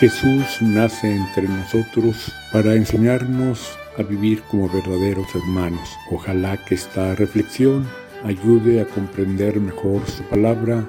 Jesús 0.00 0.58
nace 0.60 1.12
entre 1.12 1.48
nosotros 1.48 2.32
para 2.52 2.74
enseñarnos 2.74 3.76
a 3.98 4.04
vivir 4.04 4.42
como 4.42 4.68
verdaderos 4.68 5.26
hermanos. 5.34 5.98
Ojalá 6.12 6.56
que 6.56 6.76
esta 6.76 7.16
reflexión 7.16 7.84
ayude 8.24 8.80
a 8.80 8.84
comprender 8.84 9.58
mejor 9.58 10.06
su 10.06 10.22
palabra 10.22 10.84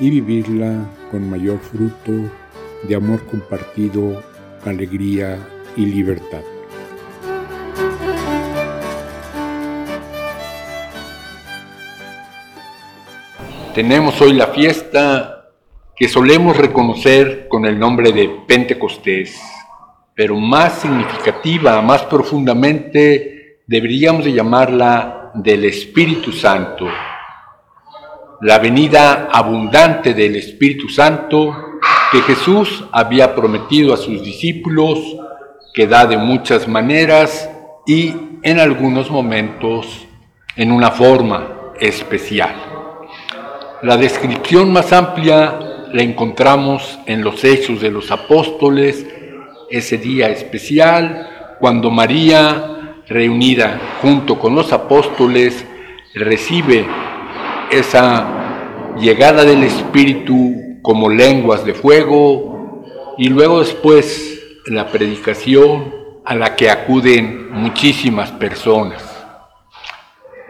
y 0.00 0.10
vivirla 0.10 0.84
con 1.12 1.30
mayor 1.30 1.60
fruto 1.60 2.28
de 2.88 2.96
amor 2.96 3.24
compartido, 3.26 4.20
alegría 4.64 5.38
y 5.76 5.86
libertad. 5.86 6.42
Tenemos 13.76 14.20
hoy 14.20 14.32
la 14.32 14.48
fiesta 14.48 15.33
que 15.96 16.08
solemos 16.08 16.56
reconocer 16.56 17.46
con 17.48 17.64
el 17.66 17.78
nombre 17.78 18.12
de 18.12 18.28
Pentecostés, 18.46 19.40
pero 20.14 20.36
más 20.36 20.80
significativa, 20.80 21.80
más 21.82 22.02
profundamente, 22.02 23.60
deberíamos 23.66 24.24
de 24.24 24.32
llamarla 24.32 25.30
del 25.34 25.64
Espíritu 25.64 26.32
Santo. 26.32 26.86
La 28.40 28.58
venida 28.58 29.28
abundante 29.32 30.14
del 30.14 30.36
Espíritu 30.36 30.88
Santo 30.88 31.80
que 32.10 32.20
Jesús 32.22 32.84
había 32.92 33.34
prometido 33.34 33.92
a 33.94 33.96
sus 33.96 34.22
discípulos, 34.22 34.98
que 35.72 35.86
da 35.86 36.06
de 36.06 36.16
muchas 36.16 36.68
maneras 36.68 37.50
y 37.86 38.14
en 38.42 38.60
algunos 38.60 39.10
momentos 39.10 40.06
en 40.56 40.70
una 40.70 40.90
forma 40.92 41.72
especial. 41.80 42.54
La 43.82 43.96
descripción 43.96 44.72
más 44.72 44.92
amplia 44.92 45.58
la 45.94 46.02
encontramos 46.02 46.98
en 47.06 47.22
los 47.22 47.44
Hechos 47.44 47.80
de 47.80 47.92
los 47.92 48.10
Apóstoles, 48.10 49.06
ese 49.70 49.96
día 49.96 50.28
especial, 50.28 51.56
cuando 51.60 51.88
María, 51.88 52.96
reunida 53.06 53.80
junto 54.02 54.36
con 54.36 54.56
los 54.56 54.72
apóstoles, 54.72 55.64
recibe 56.12 56.84
esa 57.70 58.96
llegada 58.98 59.44
del 59.44 59.62
Espíritu 59.62 60.80
como 60.82 61.08
lenguas 61.08 61.64
de 61.64 61.74
fuego 61.74 62.84
y 63.16 63.28
luego 63.28 63.60
después 63.60 64.42
la 64.66 64.88
predicación 64.88 65.94
a 66.24 66.34
la 66.34 66.56
que 66.56 66.70
acuden 66.70 67.52
muchísimas 67.52 68.32
personas. 68.32 69.00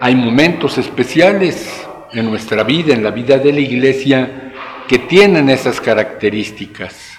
Hay 0.01 0.17
momentos 0.17 0.79
especiales 0.79 1.87
en 2.15 2.31
nuestra 2.31 2.63
vida, 2.63 2.95
en 2.95 3.05
la 3.05 3.11
vida 3.11 3.37
de 3.37 3.53
la 3.53 3.61
iglesia, 3.61 4.54
que 4.89 4.99
tienen 4.99 5.49
esas 5.51 5.81
características. 5.81 7.19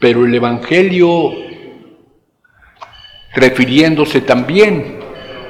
Pero 0.00 0.24
el 0.24 0.34
Evangelio, 0.34 1.32
refiriéndose 3.34 4.20
también 4.20 5.00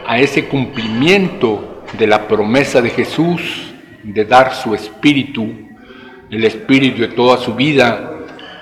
a 0.06 0.18
ese 0.18 0.46
cumplimiento 0.46 1.84
de 1.98 2.06
la 2.06 2.26
promesa 2.26 2.80
de 2.80 2.90
Jesús 2.90 3.72
de 4.02 4.24
dar 4.24 4.54
su 4.54 4.74
espíritu 4.74 5.68
el 6.30 6.44
espíritu 6.44 7.00
de 7.00 7.08
toda 7.08 7.38
su 7.38 7.54
vida 7.54 8.12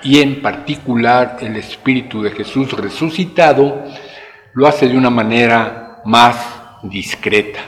y 0.03 0.19
en 0.19 0.41
particular 0.41 1.37
el 1.41 1.57
espíritu 1.57 2.21
de 2.21 2.31
Jesús 2.31 2.71
resucitado, 2.73 3.83
lo 4.53 4.67
hace 4.67 4.87
de 4.87 4.97
una 4.97 5.09
manera 5.09 6.01
más 6.05 6.35
discreta. 6.83 7.59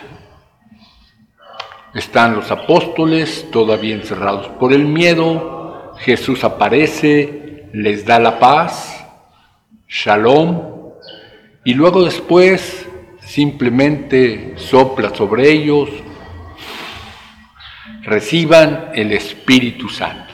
Están 1.93 2.35
los 2.35 2.51
apóstoles 2.51 3.49
todavía 3.51 3.95
encerrados 3.95 4.47
por 4.59 4.73
el 4.73 4.85
miedo, 4.85 5.93
Jesús 5.97 6.43
aparece, 6.43 7.67
les 7.73 8.05
da 8.05 8.19
la 8.19 8.37
paz, 8.39 9.05
shalom, 9.87 10.61
y 11.63 11.73
luego 11.73 12.03
después 12.03 12.87
simplemente 13.19 14.53
sopla 14.55 15.13
sobre 15.15 15.51
ellos, 15.51 15.89
reciban 18.03 18.91
el 18.93 19.11
Espíritu 19.11 19.89
Santo. 19.89 20.33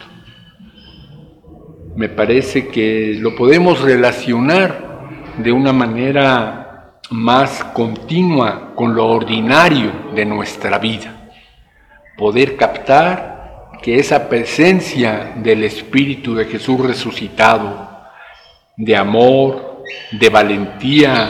Me 1.96 2.10
parece 2.10 2.68
que 2.68 3.16
lo 3.18 3.34
podemos 3.36 3.80
relacionar 3.80 5.34
de 5.38 5.52
una 5.52 5.72
manera 5.72 7.00
más 7.12 7.64
continua 7.74 8.74
con 8.76 8.94
lo 8.94 9.08
ordinario 9.08 9.92
de 10.14 10.26
nuestra 10.26 10.78
vida. 10.80 11.25
Poder 12.18 12.56
captar 12.56 13.72
que 13.82 14.00
esa 14.00 14.30
presencia 14.30 15.34
del 15.36 15.64
Espíritu 15.64 16.34
de 16.34 16.46
Jesús 16.46 16.80
resucitado, 16.80 17.90
de 18.78 18.96
amor, 18.96 19.84
de 20.12 20.30
valentía, 20.30 21.30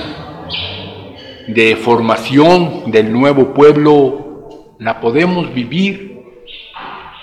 de 1.47 1.75
formación 1.75 2.91
del 2.91 3.11
nuevo 3.11 3.53
pueblo, 3.53 4.75
la 4.79 4.99
podemos 4.99 5.53
vivir 5.53 6.21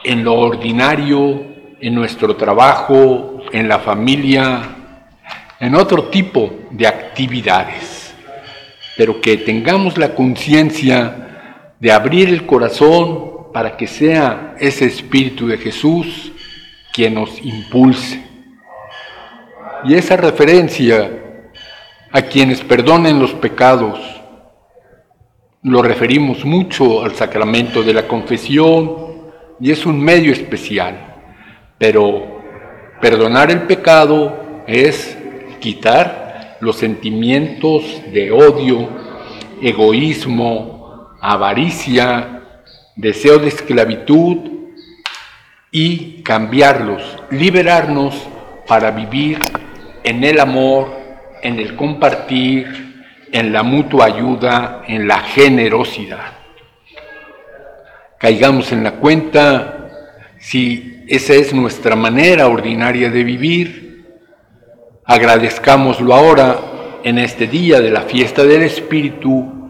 en 0.04 0.24
lo 0.24 0.34
ordinario, 0.34 1.46
en 1.80 1.94
nuestro 1.94 2.36
trabajo, 2.36 3.42
en 3.52 3.68
la 3.68 3.78
familia, 3.78 4.60
en 5.60 5.74
otro 5.74 6.04
tipo 6.04 6.52
de 6.70 6.86
actividades, 6.86 8.14
pero 8.96 9.20
que 9.20 9.36
tengamos 9.36 9.96
la 9.98 10.14
conciencia 10.14 11.74
de 11.78 11.92
abrir 11.92 12.28
el 12.28 12.46
corazón 12.46 13.31
para 13.52 13.76
que 13.76 13.86
sea 13.86 14.54
ese 14.58 14.86
Espíritu 14.86 15.46
de 15.46 15.58
Jesús 15.58 16.32
quien 16.92 17.14
nos 17.14 17.42
impulse. 17.44 18.22
Y 19.84 19.94
esa 19.94 20.16
referencia 20.16 21.10
a 22.12 22.22
quienes 22.22 22.60
perdonen 22.60 23.18
los 23.18 23.32
pecados, 23.32 23.98
lo 25.62 25.82
referimos 25.82 26.44
mucho 26.44 27.04
al 27.04 27.14
sacramento 27.14 27.82
de 27.82 27.94
la 27.94 28.06
confesión, 28.06 29.12
y 29.60 29.70
es 29.70 29.86
un 29.86 29.98
medio 30.00 30.32
especial. 30.32 31.14
Pero 31.78 32.40
perdonar 33.00 33.50
el 33.50 33.62
pecado 33.62 34.62
es 34.66 35.16
quitar 35.60 36.58
los 36.60 36.76
sentimientos 36.76 37.82
de 38.12 38.30
odio, 38.30 38.88
egoísmo, 39.60 41.08
avaricia, 41.20 42.41
deseo 42.96 43.38
de 43.38 43.48
esclavitud 43.48 44.36
y 45.70 46.22
cambiarlos, 46.22 47.02
liberarnos 47.30 48.14
para 48.66 48.90
vivir 48.90 49.38
en 50.04 50.24
el 50.24 50.40
amor, 50.40 50.92
en 51.42 51.58
el 51.58 51.76
compartir, 51.76 53.04
en 53.32 53.52
la 53.52 53.62
mutua 53.62 54.06
ayuda, 54.06 54.82
en 54.86 55.08
la 55.08 55.20
generosidad 55.20 56.42
caigamos 58.22 58.70
en 58.70 58.84
la 58.84 58.92
cuenta 58.92 59.90
si 60.38 61.02
esa 61.08 61.34
es 61.34 61.52
nuestra 61.52 61.96
manera 61.96 62.46
ordinaria 62.46 63.10
de 63.10 63.24
vivir. 63.24 64.04
Agradezcámoslo 65.04 66.14
ahora 66.14 66.56
en 67.02 67.18
este 67.18 67.48
día 67.48 67.80
de 67.80 67.90
la 67.90 68.02
fiesta 68.02 68.44
del 68.44 68.62
Espíritu 68.62 69.61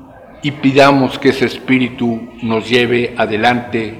y 0.42 0.50
pidamos 0.50 1.18
que 1.18 1.30
ese 1.30 1.46
Espíritu 1.46 2.34
nos 2.42 2.68
lleve 2.68 3.14
adelante 3.16 3.94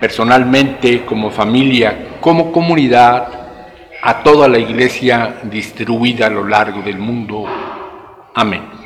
personalmente, 0.00 1.04
como 1.04 1.30
familia, 1.30 2.18
como 2.20 2.50
comunidad, 2.50 3.28
a 4.02 4.22
toda 4.22 4.48
la 4.48 4.58
iglesia 4.58 5.36
distribuida 5.44 6.26
a 6.26 6.30
lo 6.30 6.46
largo 6.48 6.82
del 6.82 6.98
mundo. 6.98 7.46
Amén. 8.34 8.81